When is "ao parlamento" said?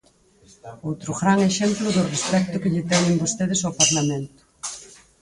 3.61-4.41